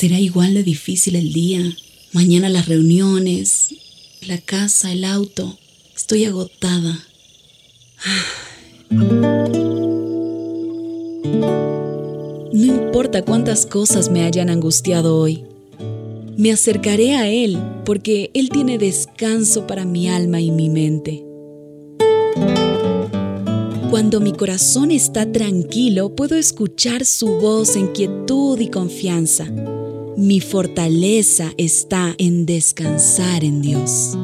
[0.00, 1.76] Será igual de difícil el día.
[2.12, 3.74] Mañana las reuniones,
[4.26, 5.58] la casa, el auto.
[5.94, 7.06] Estoy agotada.
[12.52, 15.44] No importa cuántas cosas me hayan angustiado hoy.
[16.38, 21.29] Me acercaré a Él porque Él tiene descanso para mi alma y mi mente.
[23.90, 29.46] Cuando mi corazón está tranquilo, puedo escuchar su voz en quietud y confianza.
[30.16, 34.16] Mi fortaleza está en descansar en Dios.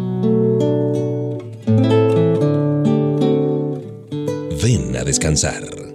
[4.62, 5.85] Ven a descansar.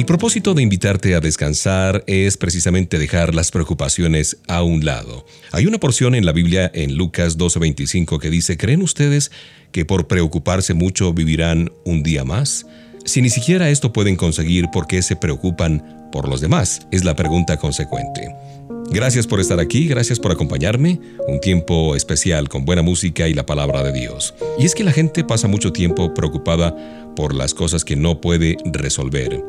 [0.00, 5.26] El propósito de invitarte a descansar es precisamente dejar las preocupaciones a un lado.
[5.52, 9.30] Hay una porción en la Biblia en Lucas 12:25 que dice, ¿creen ustedes
[9.72, 12.64] que por preocuparse mucho vivirán un día más?
[13.04, 16.86] Si ni siquiera esto pueden conseguir, ¿por qué se preocupan por los demás?
[16.90, 18.34] Es la pregunta consecuente.
[18.90, 20.98] Gracias por estar aquí, gracias por acompañarme,
[21.28, 24.34] un tiempo especial con buena música y la palabra de Dios.
[24.58, 26.74] Y es que la gente pasa mucho tiempo preocupada
[27.14, 29.44] por las cosas que no puede resolver.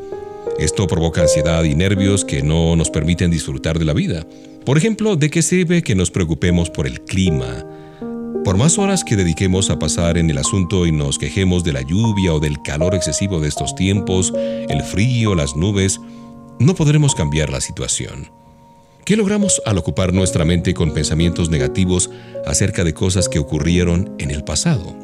[0.62, 4.28] Esto provoca ansiedad y nervios que no nos permiten disfrutar de la vida.
[4.64, 7.66] Por ejemplo, ¿de qué sirve que nos preocupemos por el clima?
[8.46, 11.82] Por más horas que dediquemos a pasar en el asunto y nos quejemos de la
[11.82, 16.00] lluvia o del calor excesivo de estos tiempos, el frío, las nubes,
[16.60, 18.30] no podremos cambiar la situación.
[19.04, 22.12] ¿Qué logramos al ocupar nuestra mente con pensamientos negativos
[22.46, 24.96] acerca de cosas que ocurrieron en el pasado?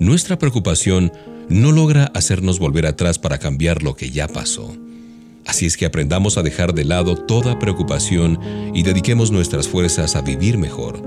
[0.00, 1.12] Nuestra preocupación
[1.50, 4.74] no logra hacernos volver atrás para cambiar lo que ya pasó.
[5.46, 8.38] Así es que aprendamos a dejar de lado toda preocupación
[8.72, 11.02] y dediquemos nuestras fuerzas a vivir mejor.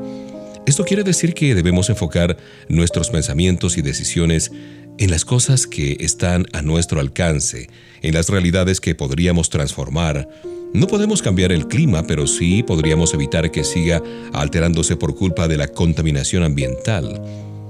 [0.66, 4.52] Esto quiere decir que debemos enfocar nuestros pensamientos y decisiones
[4.98, 7.70] en las cosas que están a nuestro alcance,
[8.02, 10.28] en las realidades que podríamos transformar.
[10.74, 14.04] No podemos cambiar el clima, pero sí podríamos evitar que siga
[14.34, 17.22] alterándose por culpa de la contaminación ambiental.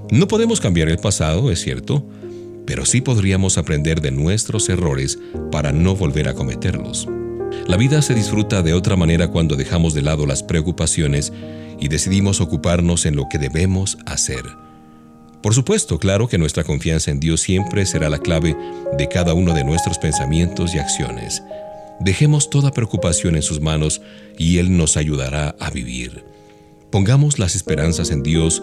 [0.10, 2.06] No podemos cambiar el pasado, es cierto,
[2.66, 5.20] pero sí podríamos aprender de nuestros errores
[5.52, 7.08] para no volver a cometerlos.
[7.68, 11.32] La vida se disfruta de otra manera cuando dejamos de lado las preocupaciones
[11.80, 14.44] y decidimos ocuparnos en lo que debemos hacer.
[15.42, 18.56] Por supuesto, claro que nuestra confianza en Dios siempre será la clave
[18.98, 21.44] de cada uno de nuestros pensamientos y acciones.
[22.00, 24.02] Dejemos toda preocupación en sus manos
[24.38, 26.24] y Él nos ayudará a vivir.
[26.92, 28.62] Pongamos las esperanzas en Dios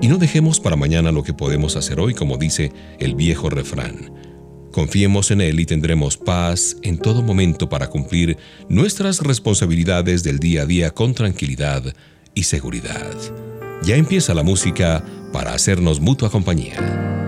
[0.00, 4.12] y no dejemos para mañana lo que podemos hacer hoy, como dice el viejo refrán.
[4.72, 8.36] Confiemos en Él y tendremos paz en todo momento para cumplir
[8.68, 11.82] nuestras responsabilidades del día a día con tranquilidad
[12.34, 13.12] y seguridad.
[13.82, 17.27] Ya empieza la música para hacernos mutua compañía.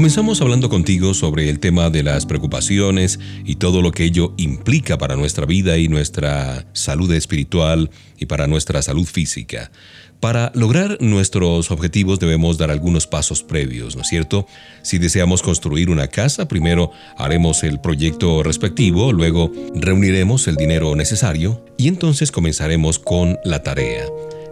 [0.00, 4.96] Comenzamos hablando contigo sobre el tema de las preocupaciones y todo lo que ello implica
[4.96, 9.70] para nuestra vida y nuestra salud espiritual y para nuestra salud física.
[10.18, 14.46] Para lograr nuestros objetivos debemos dar algunos pasos previos, ¿no es cierto?
[14.80, 21.62] Si deseamos construir una casa, primero haremos el proyecto respectivo, luego reuniremos el dinero necesario
[21.76, 24.06] y entonces comenzaremos con la tarea.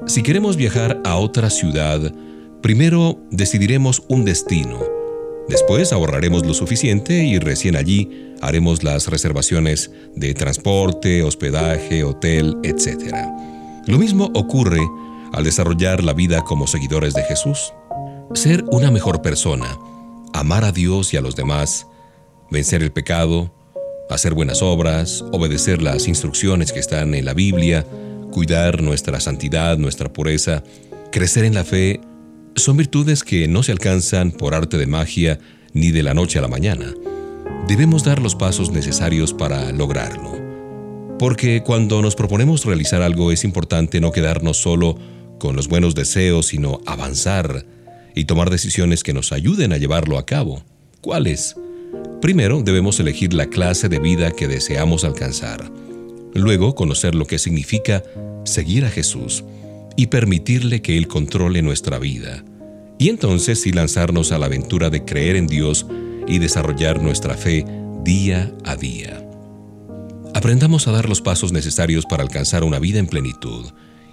[0.09, 2.12] Si queremos viajar a otra ciudad,
[2.61, 4.98] primero decidiremos un destino
[5.49, 13.14] Después ahorraremos lo suficiente y recién allí haremos las reservaciones de transporte, hospedaje, hotel, etc.
[13.87, 14.81] Lo mismo ocurre
[15.33, 17.73] al desarrollar la vida como seguidores de Jesús.
[18.35, 19.78] Ser una mejor persona,
[20.35, 21.87] amar a Dios y a los demás,
[22.50, 23.50] vencer el pecado,
[24.11, 27.87] hacer buenas obras, obedecer las instrucciones que están en la Biblia,
[28.31, 30.62] cuidar nuestra santidad, nuestra pureza,
[31.11, 32.00] crecer en la fe
[32.62, 35.38] son virtudes que no se alcanzan por arte de magia
[35.72, 36.94] ni de la noche a la mañana.
[37.66, 40.38] Debemos dar los pasos necesarios para lograrlo.
[41.18, 44.98] Porque cuando nos proponemos realizar algo es importante no quedarnos solo
[45.38, 47.66] con los buenos deseos, sino avanzar
[48.14, 50.62] y tomar decisiones que nos ayuden a llevarlo a cabo.
[51.00, 51.56] ¿Cuáles?
[52.20, 55.70] Primero debemos elegir la clase de vida que deseamos alcanzar.
[56.34, 58.02] Luego conocer lo que significa
[58.44, 59.44] seguir a Jesús
[59.99, 62.45] y permitirle que Él controle nuestra vida.
[63.00, 65.87] Y entonces sí lanzarnos a la aventura de creer en Dios
[66.28, 67.64] y desarrollar nuestra fe
[68.05, 69.28] día a día.
[70.35, 73.67] Aprendamos a dar los pasos necesarios para alcanzar una vida en plenitud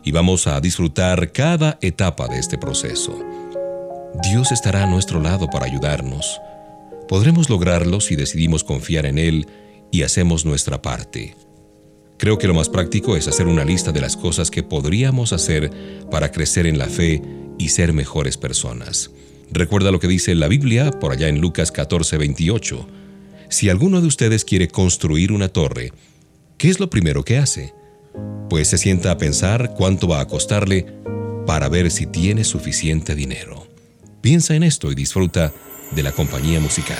[0.04, 3.24] y vamos a disfrutar cada etapa de este proceso.
[4.24, 6.42] Dios estará a nuestro lado para ayudarnos.
[7.08, 9.48] Podremos lograrlo si decidimos confiar en Él
[9.92, 11.36] y hacemos nuestra parte.
[12.17, 15.72] Creo que lo más práctico es hacer una lista de las cosas que podríamos hacer
[16.10, 17.22] para crecer en la fe
[17.57, 19.12] y ser mejores personas.
[19.51, 22.88] Recuerda lo que dice la Biblia por allá en Lucas 14, 28.
[23.50, 25.91] Si alguno de ustedes quiere construir una torre,
[26.57, 27.74] ¿qué es lo primero que hace?
[28.50, 30.86] Pues se sienta a pensar cuánto va a costarle
[31.45, 33.67] para ver si tiene suficiente dinero.
[34.22, 35.53] Piensa en esto y disfruta
[35.91, 36.98] de la compañía musical.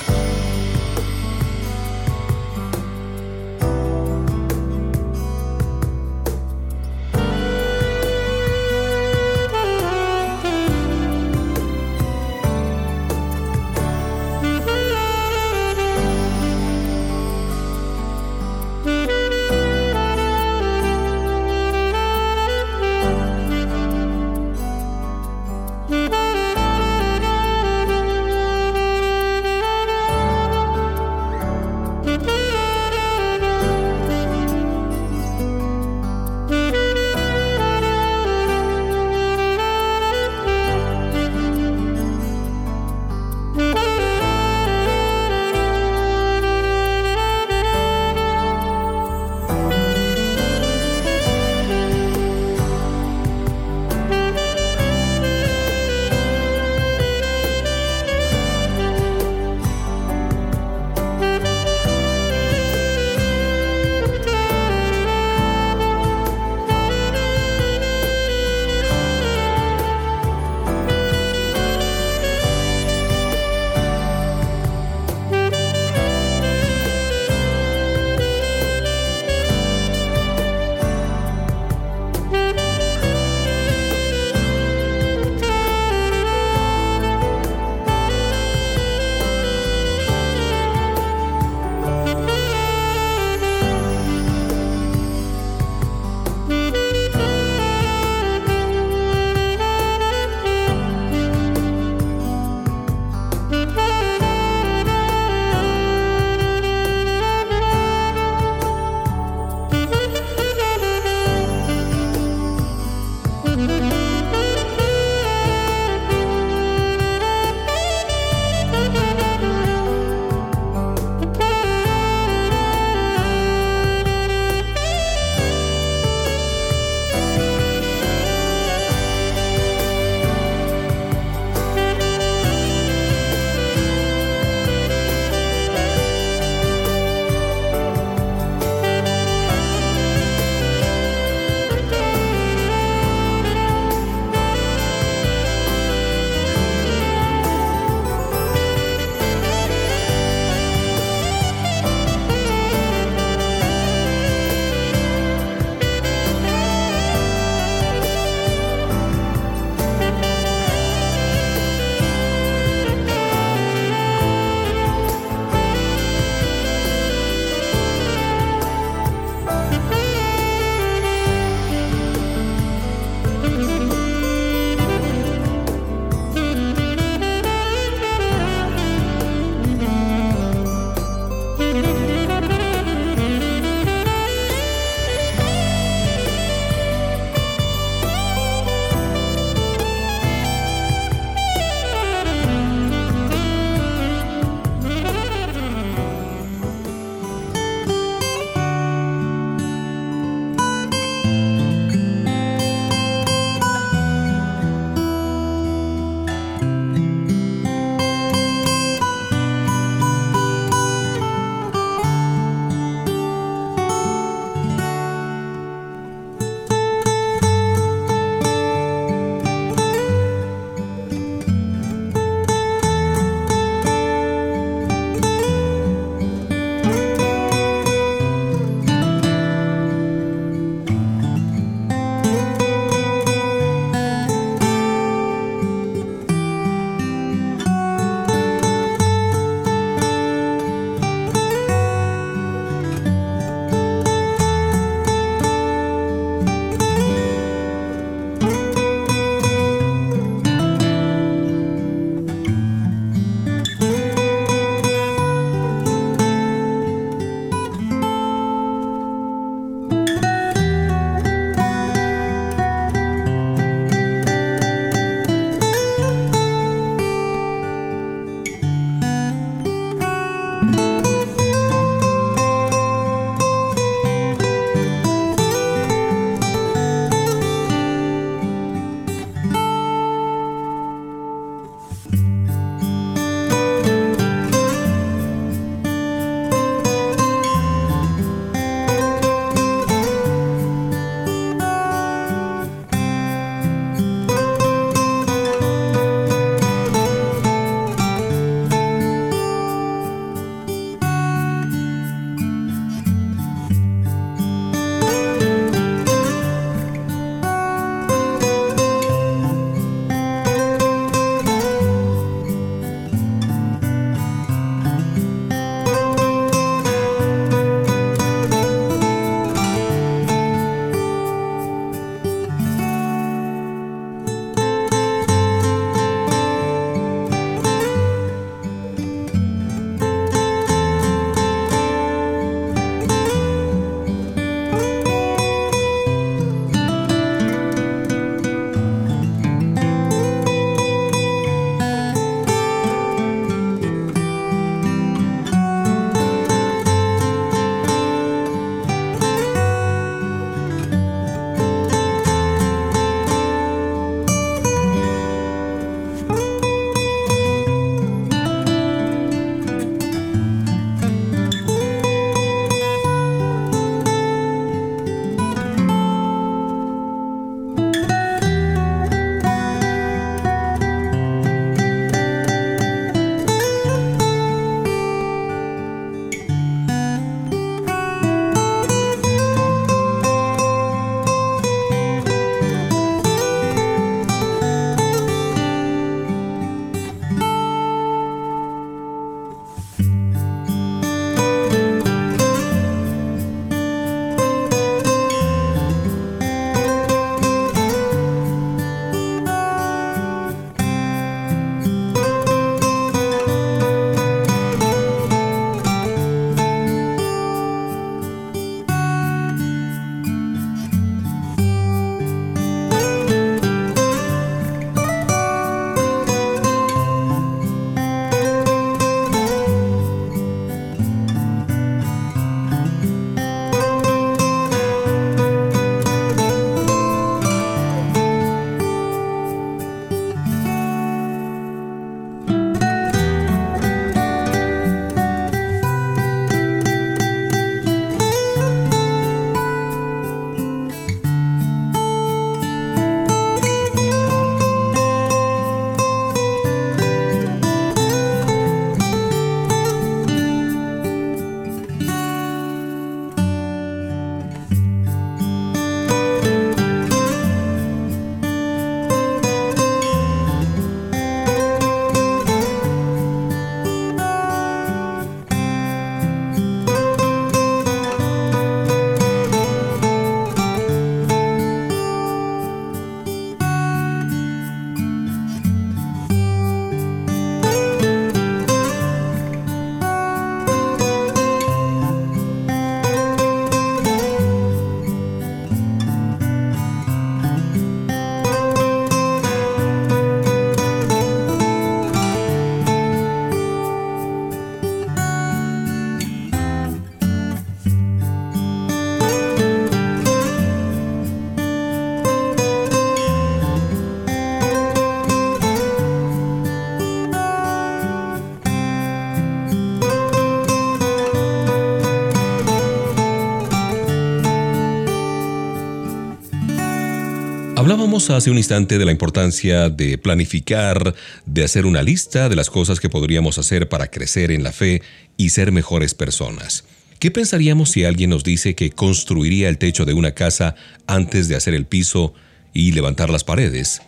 [518.16, 521.14] Hace un instante de la importancia de planificar,
[521.46, 525.02] de hacer una lista de las cosas que podríamos hacer para crecer en la fe
[525.36, 526.86] y ser mejores personas.
[527.20, 530.76] ¿Qué pensaríamos si alguien nos dice que construiría el techo de una casa
[531.08, 532.34] antes de hacer el piso
[532.74, 534.02] y levantar las paredes?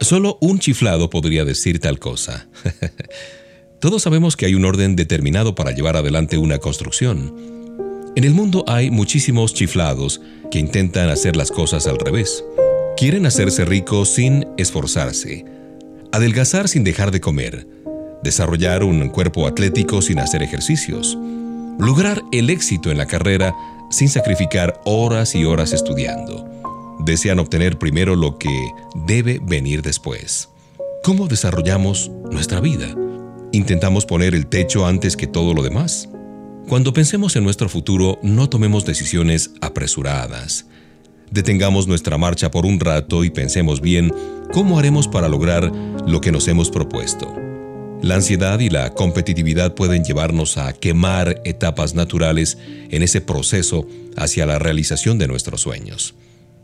[0.00, 2.46] Solo un chiflado podría decir tal cosa.
[3.80, 7.34] Todos sabemos que hay un orden determinado para llevar adelante una construcción.
[8.14, 10.20] En el mundo hay muchísimos chiflados
[10.52, 12.44] que intentan hacer las cosas al revés.
[13.00, 15.46] Quieren hacerse ricos sin esforzarse,
[16.12, 17.66] adelgazar sin dejar de comer,
[18.22, 21.16] desarrollar un cuerpo atlético sin hacer ejercicios,
[21.78, 23.54] lograr el éxito en la carrera
[23.90, 26.46] sin sacrificar horas y horas estudiando.
[26.98, 28.68] Desean obtener primero lo que
[29.06, 30.50] debe venir después.
[31.02, 32.94] ¿Cómo desarrollamos nuestra vida?
[33.52, 36.10] ¿Intentamos poner el techo antes que todo lo demás?
[36.68, 40.66] Cuando pensemos en nuestro futuro, no tomemos decisiones apresuradas.
[41.30, 44.12] Detengamos nuestra marcha por un rato y pensemos bien
[44.52, 45.70] cómo haremos para lograr
[46.06, 47.32] lo que nos hemos propuesto.
[48.02, 52.58] La ansiedad y la competitividad pueden llevarnos a quemar etapas naturales
[52.90, 56.14] en ese proceso hacia la realización de nuestros sueños.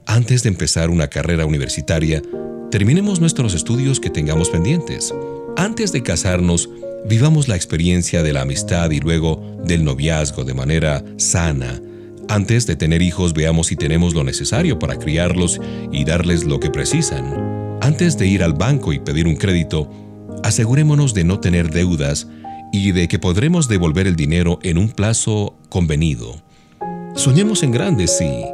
[0.06, 2.22] Antes de empezar una carrera universitaria,
[2.70, 5.14] terminemos nuestros estudios que tengamos pendientes.
[5.56, 6.70] Antes de casarnos,
[7.06, 11.80] vivamos la experiencia de la amistad y luego del noviazgo de manera sana,
[12.28, 15.60] antes de tener hijos, veamos si tenemos lo necesario para criarlos
[15.92, 17.78] y darles lo que precisan.
[17.80, 19.90] Antes de ir al banco y pedir un crédito,
[20.42, 22.28] asegurémonos de no tener deudas
[22.72, 26.42] y de que podremos devolver el dinero en un plazo convenido.
[27.14, 28.44] Soñemos en grande, sí,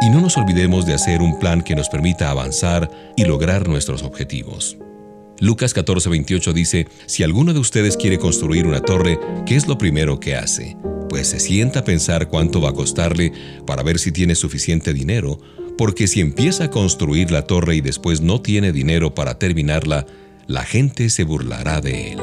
[0.00, 4.02] y no nos olvidemos de hacer un plan que nos permita avanzar y lograr nuestros
[4.02, 4.78] objetivos.
[5.40, 10.20] Lucas 14:28 dice, Si alguno de ustedes quiere construir una torre, ¿qué es lo primero
[10.20, 10.76] que hace?
[11.08, 13.32] pues se sienta a pensar cuánto va a costarle
[13.66, 15.40] para ver si tiene suficiente dinero,
[15.78, 20.06] porque si empieza a construir la torre y después no tiene dinero para terminarla,
[20.46, 22.18] la gente se burlará de él.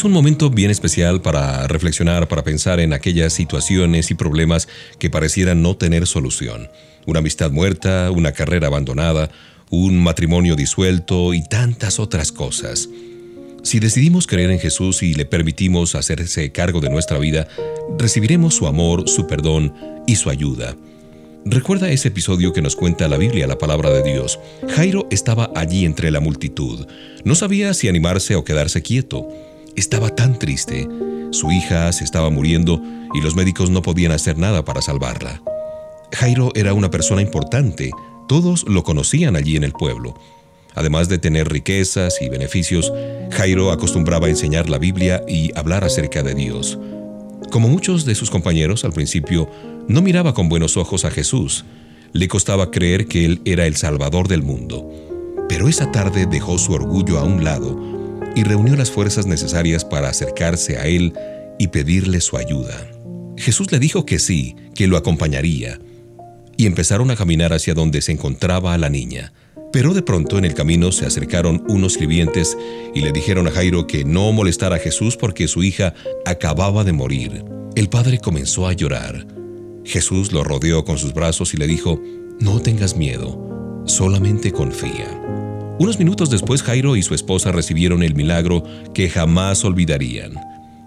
[0.00, 4.66] Es un momento bien especial para reflexionar, para pensar en aquellas situaciones y problemas
[4.98, 6.70] que parecieran no tener solución.
[7.04, 9.30] Una amistad muerta, una carrera abandonada,
[9.68, 12.88] un matrimonio disuelto y tantas otras cosas.
[13.62, 17.46] Si decidimos creer en Jesús y le permitimos hacerse cargo de nuestra vida,
[17.98, 19.74] recibiremos su amor, su perdón
[20.06, 20.76] y su ayuda.
[21.44, 24.40] Recuerda ese episodio que nos cuenta la Biblia, la palabra de Dios.
[24.66, 26.86] Jairo estaba allí entre la multitud.
[27.22, 29.28] No sabía si animarse o quedarse quieto.
[29.76, 30.88] Estaba tan triste.
[31.30, 32.82] Su hija se estaba muriendo
[33.14, 35.42] y los médicos no podían hacer nada para salvarla.
[36.12, 37.90] Jairo era una persona importante.
[38.28, 40.14] Todos lo conocían allí en el pueblo.
[40.74, 42.92] Además de tener riquezas y beneficios,
[43.30, 46.78] Jairo acostumbraba a enseñar la Biblia y hablar acerca de Dios.
[47.50, 49.48] Como muchos de sus compañeros al principio,
[49.88, 51.64] no miraba con buenos ojos a Jesús.
[52.12, 54.88] Le costaba creer que Él era el Salvador del mundo.
[55.48, 57.99] Pero esa tarde dejó su orgullo a un lado
[58.36, 61.12] y reunió las fuerzas necesarias para acercarse a Él
[61.58, 62.88] y pedirle su ayuda.
[63.36, 65.78] Jesús le dijo que sí, que lo acompañaría,
[66.56, 69.32] y empezaron a caminar hacia donde se encontraba la niña.
[69.72, 72.58] Pero de pronto en el camino se acercaron unos sirvientes
[72.94, 75.94] y le dijeron a Jairo que no molestara a Jesús porque su hija
[76.26, 77.44] acababa de morir.
[77.76, 79.26] El padre comenzó a llorar.
[79.84, 82.00] Jesús lo rodeó con sus brazos y le dijo,
[82.40, 85.08] No tengas miedo, solamente confía.
[85.80, 88.62] Unos minutos después Jairo y su esposa recibieron el milagro
[88.94, 90.34] que jamás olvidarían.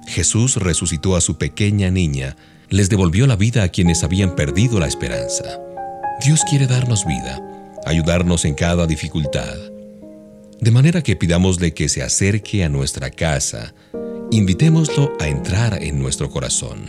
[0.08, 2.38] Jesús resucitó a su pequeña niña,
[2.70, 5.60] les devolvió la vida a quienes habían perdido la esperanza.
[6.24, 7.42] Dios quiere darnos vida
[7.86, 9.56] ayudarnos en cada dificultad.
[10.60, 13.74] De manera que pidámosle que se acerque a nuestra casa,
[14.32, 16.86] invitémoslo a entrar en nuestro corazón.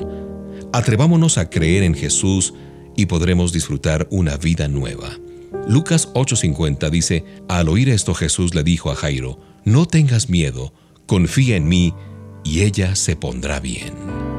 [0.73, 2.55] Atrevámonos a creer en Jesús
[2.97, 5.19] y podremos disfrutar una vida nueva.
[5.69, 10.73] Lucas 8:50 dice, al oír esto Jesús le dijo a Jairo, no tengas miedo,
[11.07, 11.95] confía en mí
[12.45, 14.34] y ella se pondrá bien.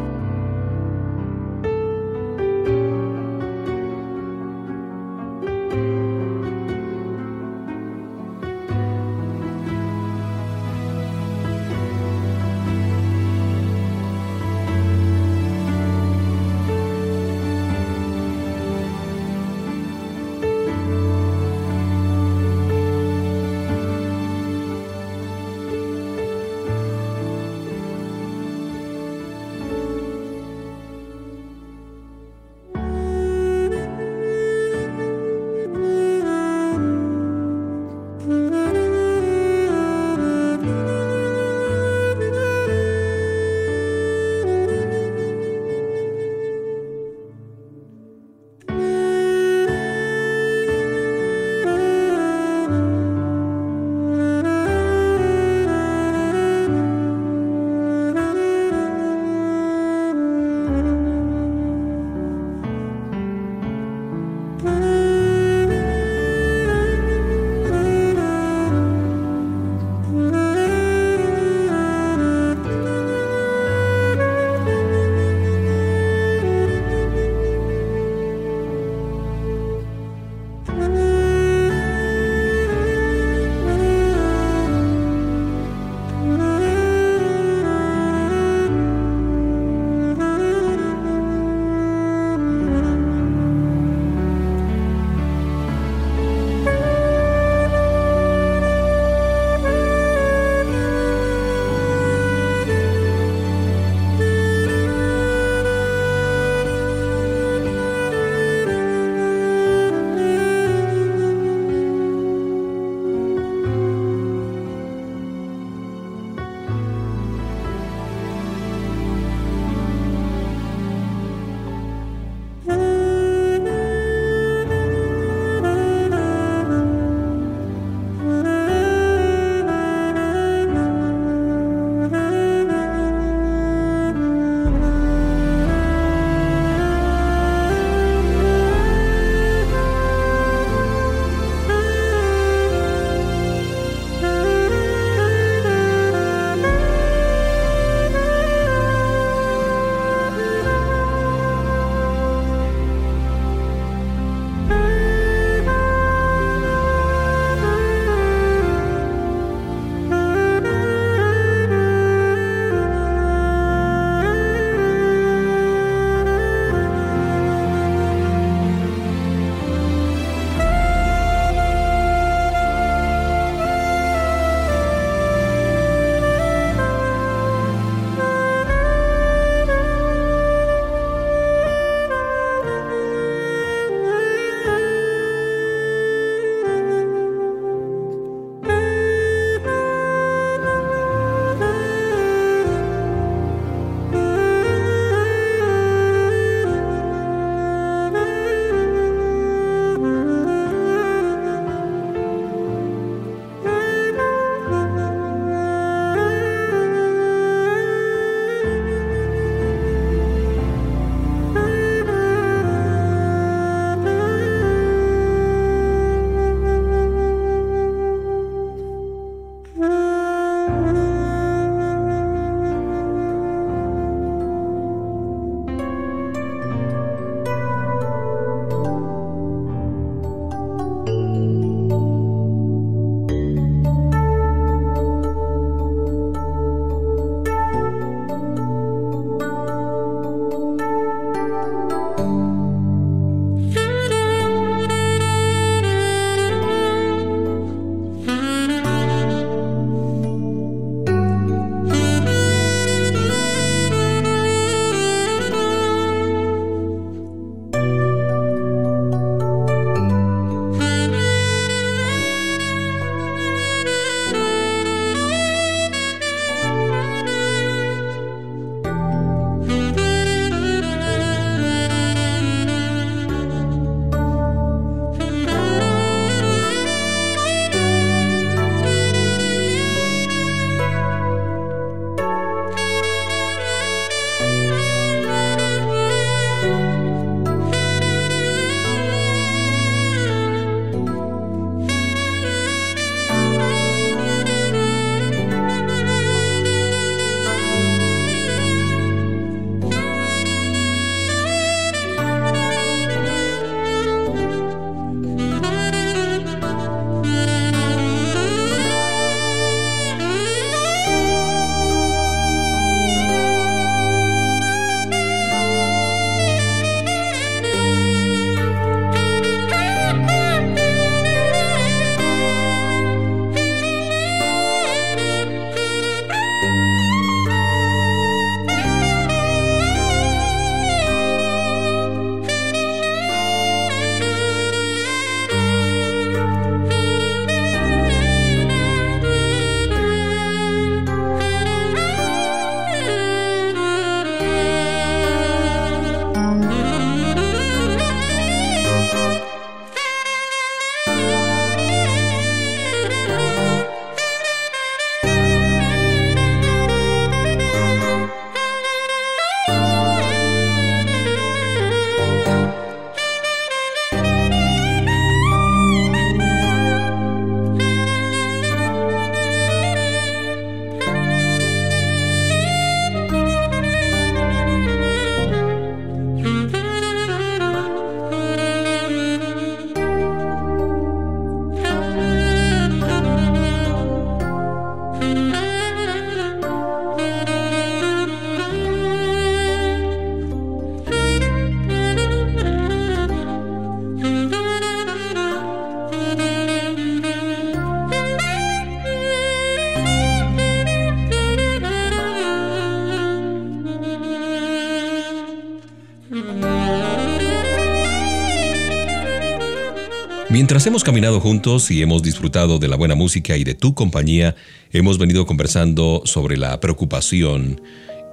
[410.76, 414.58] Mientras hemos caminado juntos y hemos disfrutado de la buena música y de tu compañía,
[414.92, 417.80] hemos venido conversando sobre la preocupación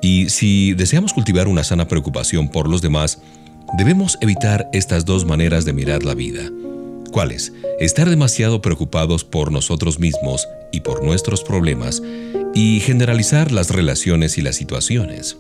[0.02, 3.22] y si deseamos cultivar una sana preocupación por los demás,
[3.78, 6.50] debemos evitar estas dos maneras de mirar la vida.
[7.12, 7.52] ¿Cuáles?
[7.78, 12.02] Estar demasiado preocupados por nosotros mismos y por nuestros problemas
[12.56, 15.36] y generalizar las relaciones y las situaciones.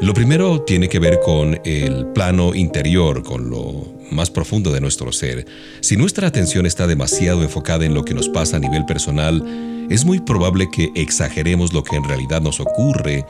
[0.00, 5.12] Lo primero tiene que ver con el plano interior, con lo más profundo de nuestro
[5.12, 5.46] ser.
[5.80, 10.04] Si nuestra atención está demasiado enfocada en lo que nos pasa a nivel personal, es
[10.04, 13.26] muy probable que exageremos lo que en realidad nos ocurre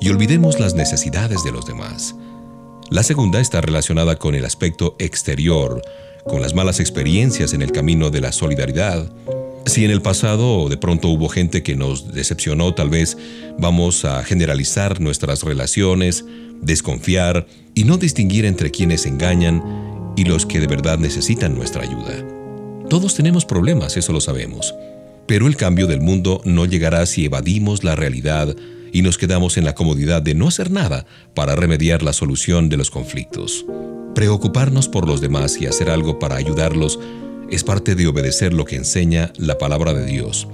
[0.00, 2.14] y olvidemos las necesidades de los demás.
[2.90, 5.82] La segunda está relacionada con el aspecto exterior,
[6.24, 9.12] con las malas experiencias en el camino de la solidaridad.
[9.66, 13.18] Si en el pasado de pronto hubo gente que nos decepcionó, tal vez
[13.58, 16.24] vamos a generalizar nuestras relaciones,
[16.62, 19.62] desconfiar y no distinguir entre quienes engañan
[20.18, 22.26] y los que de verdad necesitan nuestra ayuda.
[22.90, 24.74] Todos tenemos problemas, eso lo sabemos.
[25.28, 28.56] Pero el cambio del mundo no llegará si evadimos la realidad
[28.92, 32.76] y nos quedamos en la comodidad de no hacer nada para remediar la solución de
[32.76, 33.64] los conflictos.
[34.16, 36.98] Preocuparnos por los demás y hacer algo para ayudarlos
[37.48, 40.48] es parte de obedecer lo que enseña la palabra de Dios.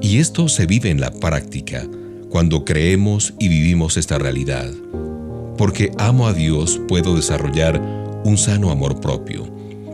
[0.00, 1.86] Y esto se vive en la práctica,
[2.30, 4.72] cuando creemos y vivimos esta realidad.
[5.58, 9.44] Porque amo a Dios puedo desarrollar un sano amor propio.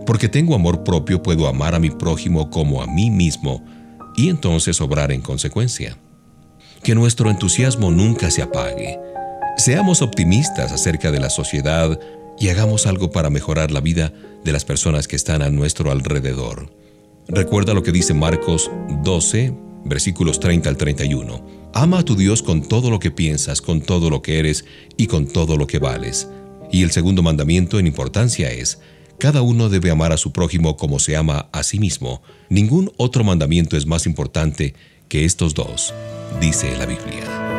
[0.07, 3.65] Porque tengo amor propio puedo amar a mi prójimo como a mí mismo
[4.17, 5.99] y entonces obrar en consecuencia.
[6.83, 8.99] Que nuestro entusiasmo nunca se apague.
[9.57, 11.99] Seamos optimistas acerca de la sociedad
[12.39, 14.13] y hagamos algo para mejorar la vida
[14.45, 16.71] de las personas que están a nuestro alrededor.
[17.29, 18.71] Recuerda lo que dice Marcos
[19.03, 19.53] 12,
[19.85, 21.71] versículos 30 al 31.
[21.75, 24.65] Ama a tu Dios con todo lo que piensas, con todo lo que eres
[24.97, 26.29] y con todo lo que vales.
[26.77, 28.81] Y el segundo mandamiento en importancia es,
[29.19, 32.21] cada uno debe amar a su prójimo como se ama a sí mismo.
[32.51, 34.75] Ningún otro mandamiento es más importante
[35.09, 35.95] que estos dos,
[36.39, 37.56] dice la Biblia.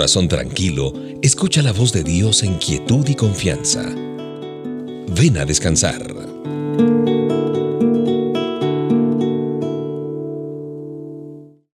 [0.00, 3.82] Corazón tranquilo escucha la voz de Dios en quietud y confianza.
[5.14, 6.09] Ven a descansar.